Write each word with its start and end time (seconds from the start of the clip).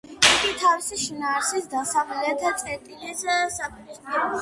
იგი 0.27 0.53
თავისი 0.61 0.97
შინაარსით 1.03 1.69
დასავლეთის 1.75 2.59
წერტილის 2.67 3.25
საპირისპიროა. 3.61 4.37